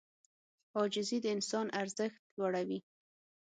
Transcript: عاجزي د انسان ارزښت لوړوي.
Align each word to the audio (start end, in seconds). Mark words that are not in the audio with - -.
عاجزي 0.77 1.17
د 1.21 1.25
انسان 1.35 1.67
ارزښت 1.81 2.19
لوړوي. 2.37 2.79